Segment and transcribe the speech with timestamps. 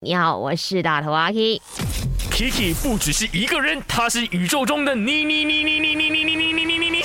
[0.00, 1.60] 你好，我是大头阿 K。
[2.30, 7.02] Kiki 不只是一个人，他是宇宙中的你你你你你你你你你你你你你，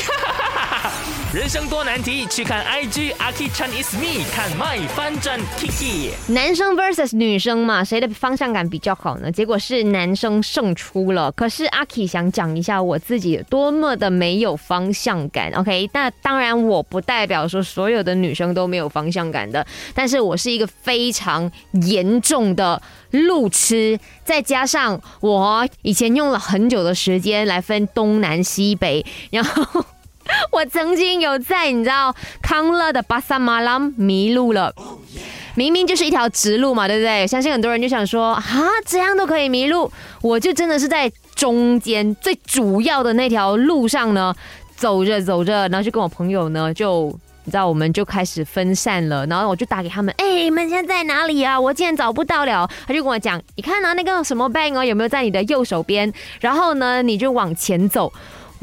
[1.33, 6.11] 人生多难题，去看 IG Aki Chan is me，看 my 翻转 Kiki。
[6.27, 9.31] 男生 versus 女生嘛，谁的方向感比较好呢？
[9.31, 11.31] 结果是男生胜出了。
[11.31, 15.51] 可是阿 K 想讲一下我自己多么的没有方向感。
[15.53, 19.65] OK，那当然我不代表说所有的女生都没有方向感的，
[19.95, 21.51] 但是我是一个非常
[21.87, 22.79] 严重的
[23.09, 29.83] 路痴，再加上我以前用了很久的时间来分东南西北，然后。
[30.53, 34.73] 我曾经有在你知道康乐的巴萨马拉迷路了，
[35.55, 37.25] 明明就是一条直路嘛，对不对？
[37.25, 38.43] 相信很多人就想说啊，
[38.85, 44.33] 这样都可以迷路，我就真的是在中间最主要的那条路上呢，
[44.75, 47.17] 走着走着，然后就跟我朋友呢就。
[47.45, 51.59] 你知道，我们就开始分散了，然后我就打给他们，哎、你们现在在哪里啊？
[51.59, 52.65] 我竟然找不到了。
[52.87, 56.13] 他就跟我讲，你看啊，那个什么 bang 哦，有没有在你的右手边？
[56.39, 58.13] 然后呢，你就往前走。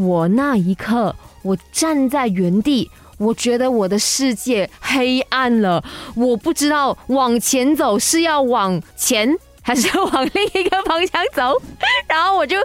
[0.01, 5.85] 我那一刻，我站在原地，我觉得我的世界黑暗了，
[6.17, 9.37] 我不知道往前走是要往前。
[9.63, 11.55] 还是要往另一个方向走，
[12.09, 12.57] 然后我就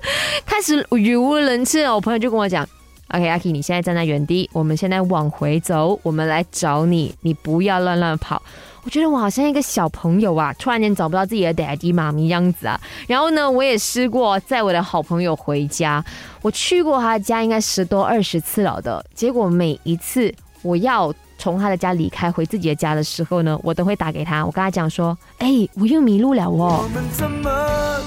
[0.45, 1.83] 开始语无伦次。
[1.83, 2.67] 我朋友就跟我讲
[3.09, 8.42] ：“OK，阿 K，你现在站在原地，我们现在往回走，我们来找你，你不要乱乱跑。”
[8.86, 12.80] 我觉得我好像一个小朋友啊，突然间找不到自己的 daddy 妈咪样子啊。
[13.08, 16.06] 然后呢，我也试过载我的好朋友回家，
[16.44, 26.83] 我去过他家应该十多二十次了的，结果每一次我要从他的家离开回自己的家的时候呢，我都会打给他，我跟他讲说，哎，我又迷路了哦。
[26.83, 27.50] 我们怎么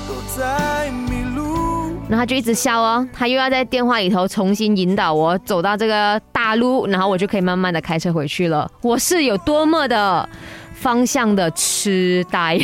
[0.06, 1.07] 都在迷？
[2.08, 8.70] 然后他就一直笑哦，他又要在电话里头重新引导我走到这个大路，然后我就可以慢慢的开车回去了。
[8.80, 10.26] 我是有多么的
[10.72, 12.58] 方向的痴呆。